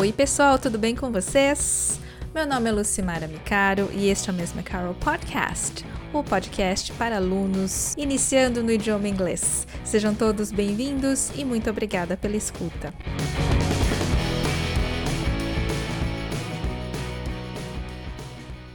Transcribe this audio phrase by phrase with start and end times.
[0.00, 2.00] Oi, pessoal, tudo bem com vocês?
[2.34, 7.16] Meu nome é Lucimara Micaro e este é o Mesma Carol Podcast, o podcast para
[7.16, 9.66] alunos iniciando no idioma inglês.
[9.84, 12.94] Sejam todos bem-vindos e muito obrigada pela escuta.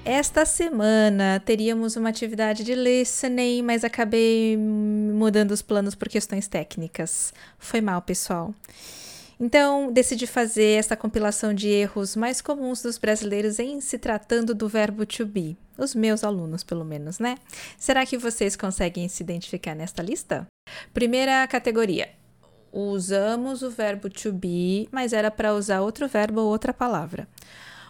[0.05, 7.33] Esta semana teríamos uma atividade de listening, mas acabei mudando os planos por questões técnicas.
[7.57, 8.53] Foi mal, pessoal.
[9.39, 14.69] Então, decidi fazer esta compilação de erros mais comuns dos brasileiros em se tratando do
[14.69, 15.57] verbo to be.
[15.77, 17.37] Os meus alunos, pelo menos, né?
[17.77, 20.47] Será que vocês conseguem se identificar nesta lista?
[20.93, 22.09] Primeira categoria.
[22.71, 27.27] Usamos o verbo to be, mas era para usar outro verbo ou outra palavra.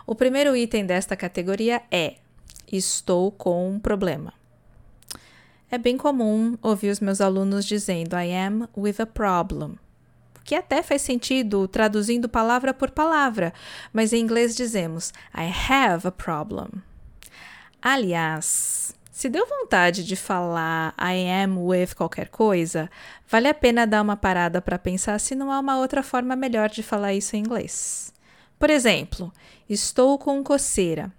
[0.06, 2.16] O primeiro item desta categoria é:
[2.72, 4.34] Estou com um problema.
[5.70, 9.76] É bem comum ouvir os meus alunos dizendo I am with a problem,
[10.46, 13.52] que até faz sentido traduzindo palavra por palavra,
[13.92, 16.70] mas em inglês dizemos I have a problem.
[17.82, 22.90] Aliás, se deu vontade de falar I am with qualquer coisa,
[23.28, 26.70] vale a pena dar uma parada para pensar se não há uma outra forma melhor
[26.70, 28.14] de falar isso em inglês.
[28.60, 29.34] Por exemplo,
[29.68, 31.12] estou com coceira.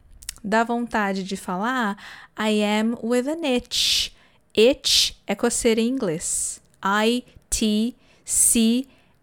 [0.42, 1.96] Dá vontade de falar
[2.38, 4.12] I am with an itch.
[4.54, 6.62] Itch é coceira em inglês.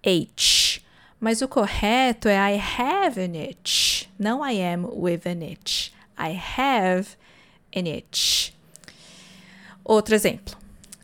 [0.04, 0.84] I-T-C-H.
[1.20, 5.92] Mas o correto é I have an itch, não I am with an itch.
[6.20, 7.12] I have
[7.74, 8.52] an itch.
[9.86, 10.58] Outro exemplo.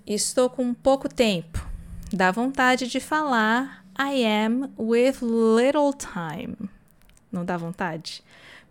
[0.05, 1.65] Estou com pouco tempo.
[2.11, 6.69] Dá vontade de falar I am with little time.
[7.31, 8.21] Não dá vontade?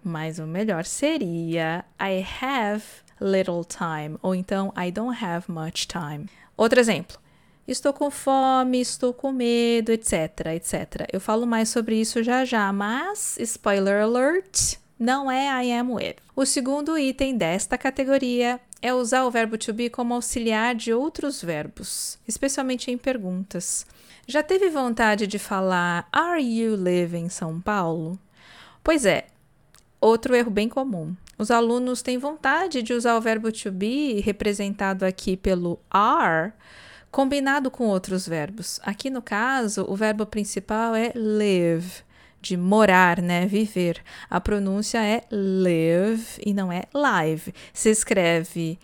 [0.05, 2.85] Mas o melhor seria I have
[3.21, 6.27] little time, ou então I don't have much time.
[6.57, 7.19] Outro exemplo.
[7.69, 11.07] Estou com fome, estou com medo, etc, etc.
[11.13, 16.15] Eu falo mais sobre isso já já, mas spoiler alert, não é I am with.
[16.35, 21.43] O segundo item desta categoria é usar o verbo to be como auxiliar de outros
[21.43, 23.87] verbos, especialmente em perguntas.
[24.27, 28.19] Já teve vontade de falar Are you living em São Paulo?
[28.83, 29.27] Pois é,
[30.01, 31.15] outro erro bem comum.
[31.37, 36.55] Os alunos têm vontade de usar o verbo to be, representado aqui pelo are,
[37.11, 38.81] combinado com outros verbos.
[38.83, 42.03] Aqui no caso, o verbo principal é live,
[42.41, 44.03] de morar, né, viver.
[44.31, 47.53] A pronúncia é live e não é live.
[47.73, 48.79] Se escreve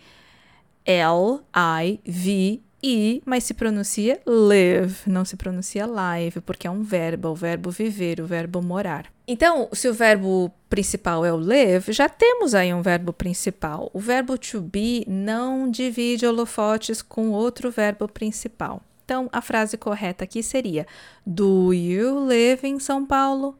[0.85, 6.83] L I V e, mas se pronuncia live, não se pronuncia live, porque é um
[6.83, 9.11] verbo, o verbo viver, o verbo morar.
[9.27, 13.89] Então, se o verbo principal é o live, já temos aí um verbo principal.
[13.91, 18.81] O verbo to be não divide holofotes com outro verbo principal.
[19.03, 20.85] Então, a frase correta aqui seria:
[21.25, 23.57] Do you live em São Paulo?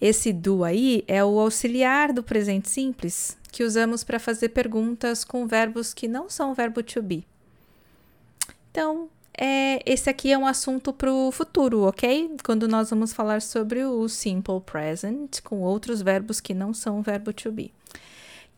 [0.00, 5.46] Esse do aí é o auxiliar do presente simples que usamos para fazer perguntas com
[5.46, 7.26] verbos que não são verbo to be.
[8.78, 12.36] Então, é, esse aqui é um assunto para o futuro, ok?
[12.44, 17.02] Quando nós vamos falar sobre o simple present com outros verbos que não são o
[17.02, 17.72] verbo to be.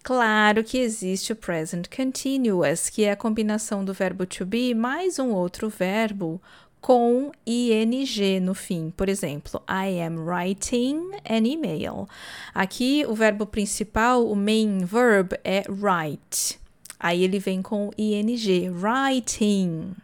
[0.03, 5.19] Claro que existe o present continuous, que é a combinação do verbo to be mais
[5.19, 6.39] um outro verbo
[6.83, 8.93] com ing no fim.
[8.95, 12.07] Por exemplo, I am writing an email.
[12.53, 16.61] Aqui o verbo principal, o main verb é write.
[16.99, 19.95] Aí ele vem com ing, writing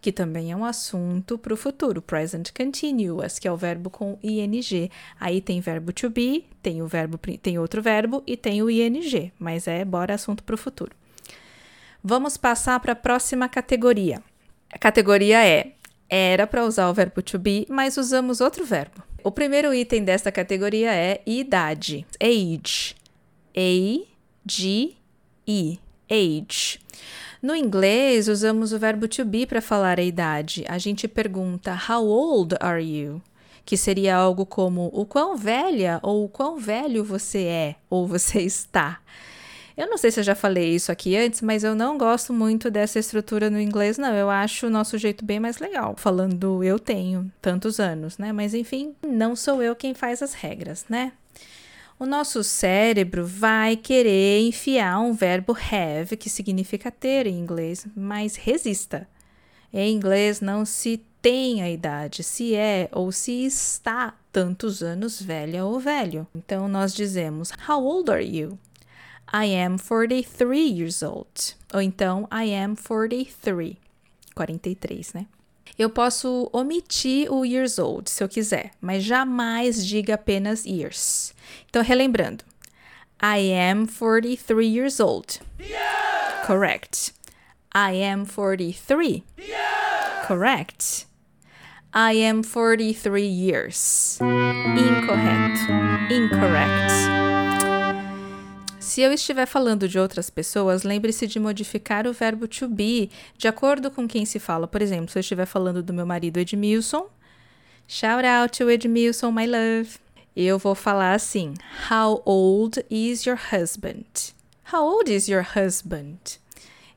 [0.00, 4.18] que também é um assunto para o futuro, present continuous, que é o verbo com
[4.22, 4.90] ing.
[5.18, 9.32] Aí tem verbo to be, tem o verbo tem outro verbo e tem o ing,
[9.38, 10.92] mas é bora assunto para o futuro.
[12.02, 14.22] Vamos passar para a próxima categoria.
[14.72, 15.72] A categoria é
[16.08, 19.02] era para usar o verbo to be, mas usamos outro verbo.
[19.22, 22.96] O primeiro item desta categoria é idade, age.
[23.54, 24.06] A
[24.46, 24.94] G
[25.46, 25.78] E,
[26.08, 26.80] age.
[27.42, 30.62] No inglês, usamos o verbo to be para falar a idade.
[30.68, 33.22] A gente pergunta How old are you?
[33.64, 38.40] Que seria algo como o quão velha ou o quão velho você é ou você
[38.44, 39.00] está.
[39.74, 42.70] Eu não sei se eu já falei isso aqui antes, mas eu não gosto muito
[42.70, 44.12] dessa estrutura no inglês, não.
[44.14, 45.94] Eu acho o nosso jeito bem mais legal.
[45.96, 48.34] Falando eu tenho tantos anos, né?
[48.34, 51.12] Mas enfim, não sou eu quem faz as regras, né?
[52.00, 58.36] O nosso cérebro vai querer enfiar um verbo have, que significa ter em inglês, mas
[58.36, 59.06] resista.
[59.70, 65.66] Em inglês não se tem a idade, se é ou se está tantos anos velha
[65.66, 66.26] ou velho.
[66.34, 68.58] Então nós dizemos: How old are you?
[69.30, 71.54] I am 43 years old.
[71.74, 73.76] Ou então I am 43.
[74.34, 75.26] 43, né?
[75.78, 81.34] Eu posso omitir o years old se eu quiser, mas jamais diga apenas years.
[81.68, 82.44] Então, relembrando.
[83.22, 85.40] I am 43 years old.
[85.58, 86.42] Yeah!
[86.46, 87.12] Correct.
[87.74, 89.22] I am 43.
[89.38, 90.24] Yeah!
[90.26, 91.06] Correct.
[91.92, 94.18] I am 43 years.
[94.20, 95.70] Incorreto.
[96.10, 97.19] Incorrect.
[98.90, 103.08] Se eu estiver falando de outras pessoas, lembre-se de modificar o verbo to be
[103.38, 104.66] de acordo com quem se fala.
[104.66, 107.08] Por exemplo, se eu estiver falando do meu marido Edmilson,
[107.86, 109.90] shout out to Edmilson, my love.
[110.34, 111.54] Eu vou falar assim:
[111.88, 114.34] How old is your husband?
[114.72, 116.40] How old is your husband?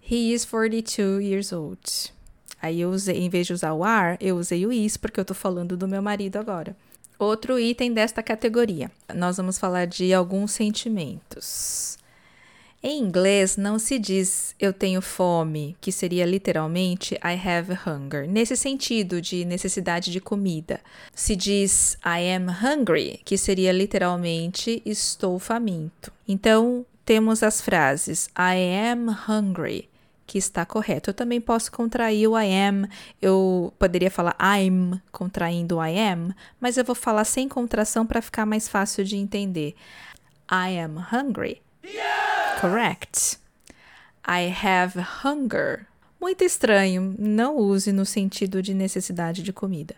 [0.01, 2.11] He is 42 years old.
[2.59, 5.25] Aí eu usei, em vez de usar o are, eu usei o is porque eu
[5.25, 6.75] tô falando do meu marido agora.
[7.17, 8.91] Outro item desta categoria.
[9.13, 11.97] Nós vamos falar de alguns sentimentos.
[12.85, 18.57] Em inglês não se diz eu tenho fome, que seria literalmente I have hunger, nesse
[18.57, 20.81] sentido de necessidade de comida.
[21.15, 26.11] Se diz I am hungry, que seria literalmente estou faminto.
[26.27, 29.89] Então, temos as frases I am hungry,
[30.25, 31.09] que está correto.
[31.09, 32.87] Eu também posso contrair o I am,
[33.21, 38.21] eu poderia falar I'm contraindo o I am, mas eu vou falar sem contração para
[38.21, 39.75] ficar mais fácil de entender.
[40.51, 41.61] I am hungry.
[42.59, 43.39] Correct.
[44.27, 45.87] I have hunger.
[46.19, 49.95] Muito estranho, não use no sentido de necessidade de comida.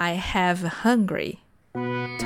[0.00, 1.38] I have hungry.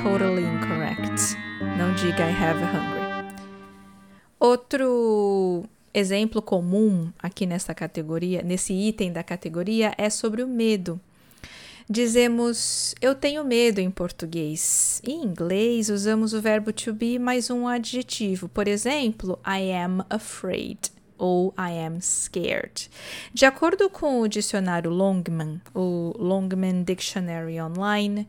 [0.01, 1.35] Totally incorrect.
[1.77, 3.03] Não diga I have hungry.
[4.39, 10.99] Outro exemplo comum aqui nessa categoria, nesse item da categoria, é sobre o medo.
[11.89, 15.01] Dizemos eu tenho medo em português.
[15.05, 18.47] Em inglês, usamos o verbo to be mais um adjetivo.
[18.47, 20.79] Por exemplo, I am afraid
[21.17, 22.89] ou I am scared.
[23.33, 28.27] De acordo com o dicionário Longman, o Longman Dictionary Online,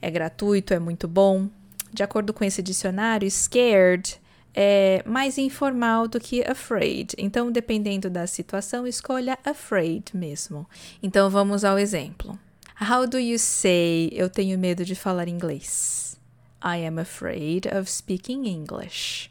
[0.00, 1.48] é gratuito, é muito bom.
[1.92, 4.20] De acordo com esse dicionário, scared
[4.58, 7.14] é mais informal do que afraid.
[7.18, 10.66] Então, dependendo da situação, escolha afraid mesmo.
[11.02, 12.38] Então, vamos ao exemplo.
[12.80, 16.18] How do you say eu tenho medo de falar inglês?
[16.64, 19.30] I am afraid of speaking English.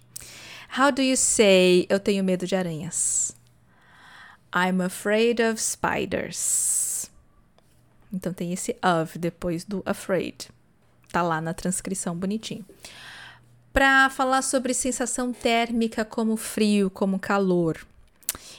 [0.78, 3.36] How do you say eu tenho medo de aranhas?
[4.56, 7.10] I'm afraid of spiders.
[8.14, 10.50] Então tem esse of depois do afraid.
[11.12, 12.66] Tá lá na transcrição bonitinho
[13.76, 17.86] para falar sobre sensação térmica como frio, como calor.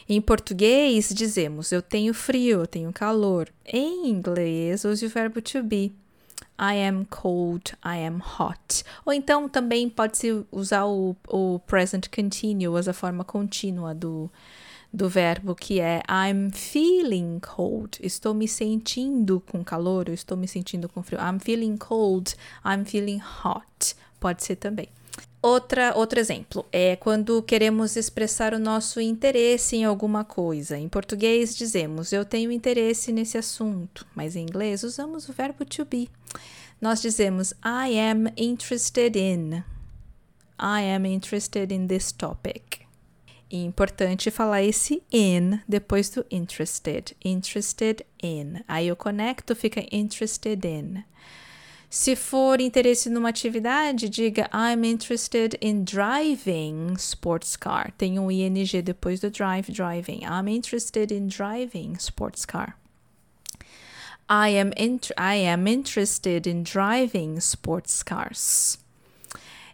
[0.06, 3.48] Em português, dizemos eu tenho frio, eu tenho calor.
[3.64, 5.90] Em inglês, use o verbo to be.
[6.60, 8.84] I am cold, I am hot.
[9.06, 14.30] Ou então também pode-se usar o, o present continuous, a forma contínua do,
[14.92, 17.98] do verbo, que é I'm feeling cold.
[18.02, 21.18] Estou me sentindo com calor, eu estou me sentindo com frio.
[21.20, 23.96] I'm feeling cold, I'm feeling hot.
[24.20, 24.90] Pode ser também.
[25.42, 30.76] Outra, outro exemplo é quando queremos expressar o nosso interesse em alguma coisa.
[30.76, 35.84] Em português dizemos eu tenho interesse nesse assunto, mas em inglês usamos o verbo to
[35.84, 36.10] be.
[36.80, 39.62] Nós dizemos I am interested in.
[40.58, 42.86] I am interested in this topic.
[43.48, 47.16] É importante falar esse in depois do interested.
[47.24, 48.64] Interested in.
[48.66, 51.04] Aí eu conecto, fica interested in.
[51.88, 57.92] Se for interesse numa atividade, diga I'm interested in driving sports car.
[57.96, 60.24] Tem um ing depois do drive, driving.
[60.24, 62.76] I'm interested in driving sports car.
[64.28, 64.72] I am,
[65.16, 68.78] I am interested in driving sports cars.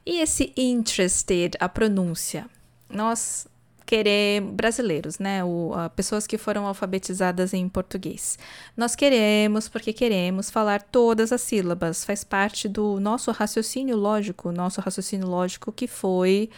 [0.05, 2.49] E esse interested, a pronúncia?
[2.91, 3.47] Nós
[3.93, 5.45] queremos, brasileiros, né?
[5.45, 8.39] O, uh, pessoas que foram alfabetizadas em português.
[8.75, 14.81] Nós queremos, porque queremos falar todas as sílabas, faz parte do nosso raciocínio lógico, nosso
[14.81, 16.49] raciocínio lógico que foi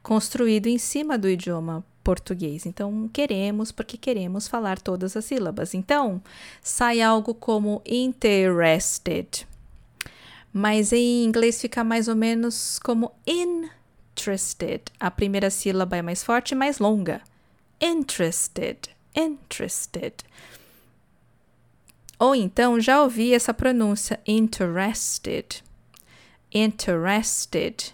[0.00, 2.66] construído em cima do idioma português.
[2.66, 5.74] Então, queremos porque queremos falar todas as sílabas.
[5.74, 6.22] Então,
[6.62, 9.44] sai algo como interested.
[10.52, 13.68] Mas em inglês fica mais ou menos como in
[14.16, 14.80] interested.
[14.98, 17.20] A primeira sílaba é mais forte e mais longa.
[17.80, 20.14] Interested, interested.
[22.18, 25.62] Ou então já ouvi essa pronúncia interested.
[26.52, 27.92] Interested.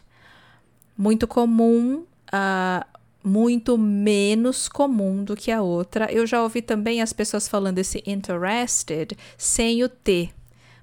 [0.96, 2.86] Muito comum, uh,
[3.24, 6.12] muito menos comum do que a outra.
[6.12, 10.30] Eu já ouvi também as pessoas falando esse interested sem o T,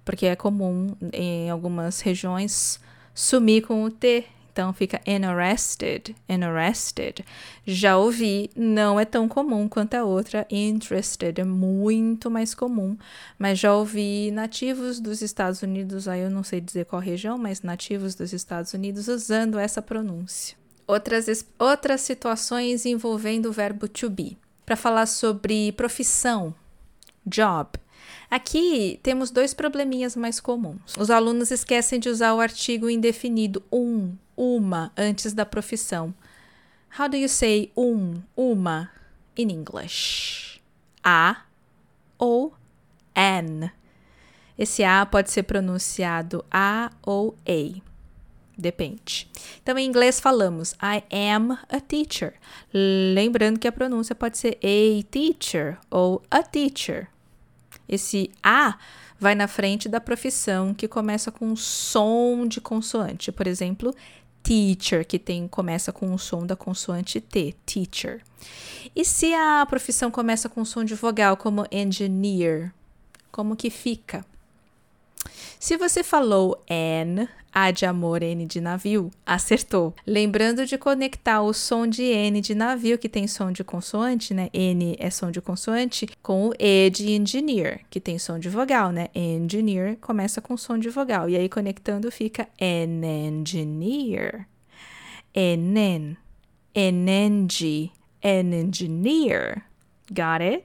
[0.03, 2.81] porque é comum em algumas regiões
[3.13, 7.23] sumir com o T Então fica interested, interested.
[7.65, 12.97] Já ouvi, não é tão comum quanto a outra, interested, é muito mais comum.
[13.37, 17.61] Mas já ouvi nativos dos Estados Unidos, aí eu não sei dizer qual região, mas
[17.61, 20.57] nativos dos Estados Unidos usando essa pronúncia.
[20.87, 24.37] Outras, outras situações envolvendo o verbo to be.
[24.65, 26.53] Para falar sobre profissão,
[27.25, 27.69] job.
[28.29, 30.95] Aqui temos dois probleminhas mais comuns.
[30.97, 36.13] Os alunos esquecem de usar o artigo indefinido um, uma, antes da profissão.
[36.97, 38.89] How do you say um, uma
[39.37, 40.61] in English?
[41.03, 41.43] A
[42.17, 42.53] ou
[43.15, 43.71] an.
[44.57, 47.89] Esse A pode ser pronunciado A ou A.
[48.57, 49.29] Depende.
[49.63, 51.01] Então, em inglês falamos I
[51.31, 52.33] am a teacher.
[52.73, 57.07] Lembrando que a pronúncia pode ser a teacher ou a teacher.
[57.89, 58.77] Esse A
[59.19, 63.31] vai na frente da profissão que começa com um som de consoante.
[63.31, 63.93] Por exemplo,
[64.43, 68.21] teacher, que tem começa com o som da consoante T, teacher.
[68.95, 72.73] E se a profissão começa com som de vogal, como engineer,
[73.31, 74.25] como que fica?
[75.59, 79.93] Se você falou N, A de amor, N de navio, acertou.
[80.07, 84.49] Lembrando de conectar o som de N de navio, que tem som de consoante, né?
[84.53, 88.93] N é som de consoante, com o E de engineer, que tem som de vogal,
[88.93, 89.09] né?
[89.13, 91.29] Engineer começa com som de vogal.
[91.29, 94.47] E aí conectando fica an engineer.
[95.35, 96.15] Enen.
[96.73, 97.91] Enengi.
[98.23, 99.63] An engineer.
[100.09, 100.63] Got it?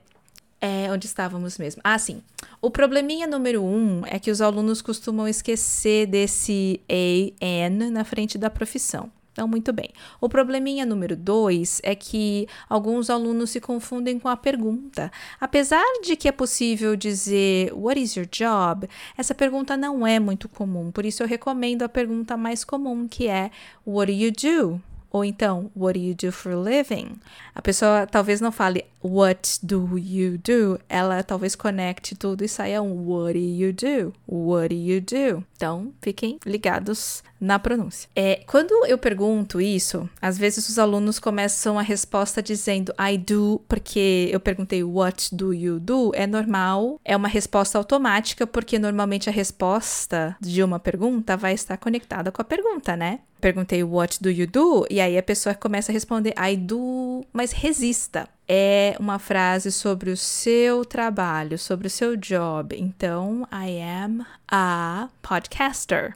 [0.61, 1.81] É, onde estávamos mesmo?
[1.83, 2.23] Ah, sim.
[2.65, 8.39] O probleminha número um é que os alunos costumam esquecer desse A, N na frente
[8.39, 9.11] da profissão.
[9.31, 9.91] Então, muito bem.
[10.19, 15.11] O probleminha número dois é que alguns alunos se confundem com a pergunta.
[15.39, 18.89] Apesar de que é possível dizer What is your job?
[19.15, 23.27] Essa pergunta não é muito comum, por isso eu recomendo a pergunta mais comum, que
[23.27, 23.51] é
[23.85, 24.81] What do you do?
[25.11, 27.15] Ou então, what do you do for a living?
[27.53, 32.81] A pessoa talvez não fale what do you do, ela talvez conecte tudo e saia
[32.81, 34.13] um what do you do?
[34.27, 35.45] What do you do?
[35.55, 38.09] Então, fiquem ligados na pronúncia.
[38.15, 43.61] É, quando eu pergunto isso, às vezes os alunos começam a resposta dizendo I do,
[43.67, 49.29] porque eu perguntei what do you do, é normal, é uma resposta automática, porque normalmente
[49.29, 53.19] a resposta de uma pergunta vai estar conectada com a pergunta, né?
[53.39, 57.51] Perguntei what do you do, e aí a pessoa começa a responder I do, mas
[57.51, 62.75] resista é uma frase sobre o seu trabalho, sobre o seu job.
[62.77, 66.15] Então, I am a podcaster.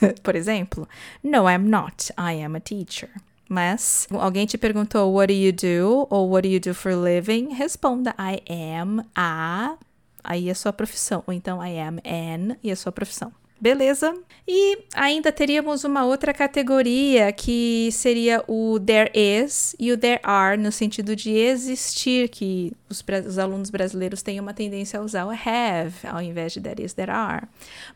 [0.22, 0.88] Por exemplo,
[1.22, 2.12] no, I'm not.
[2.18, 3.10] I am a teacher.
[3.48, 7.52] Mas alguém te perguntou what do you do ou what do you do for living?
[7.52, 9.76] Responda I am a
[10.24, 13.32] aí a sua profissão, ou então I am an e a sua profissão.
[13.62, 14.12] Beleza?
[14.44, 20.60] E ainda teríamos uma outra categoria que seria o there is e o there are,
[20.60, 25.30] no sentido de existir, que os, os, alunos brasileiros têm uma tendência a usar o
[25.30, 27.46] have ao invés de there is, there are.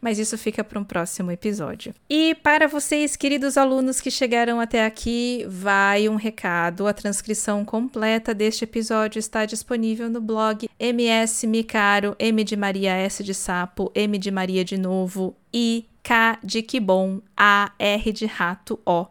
[0.01, 1.95] Mas isso fica para um próximo episódio.
[2.09, 6.87] E para vocês, queridos alunos que chegaram até aqui, vai um recado.
[6.87, 13.23] A transcrição completa deste episódio está disponível no blog MS Micaro, M de Maria S
[13.23, 18.27] de Sapo, M de Maria de novo I, K de que bom, A, R de
[18.27, 19.07] rato, O,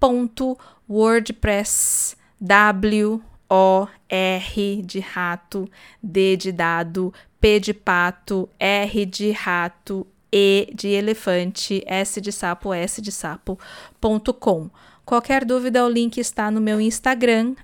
[0.00, 3.22] ponto, WordPress, W,
[3.54, 5.68] O, R de rato,
[6.02, 12.72] D de dado, P de pato, R de rato, E de elefante, S de sapo,
[12.72, 13.58] S de sapo,
[14.00, 14.70] ponto com.
[15.04, 17.54] Qualquer dúvida, o link está no meu Instagram,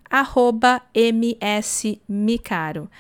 [0.93, 2.91] msmicaro.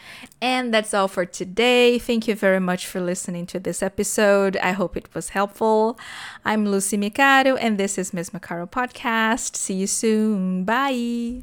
[0.40, 1.98] And that's all for today.
[1.98, 4.56] Thank you very much for listening to this episode.
[4.62, 5.98] I hope it was helpful.
[6.42, 9.56] I'm Lucy Micaro, and this is Miss Micaro Podcast.
[9.56, 10.64] See you soon.
[10.64, 11.40] Bye.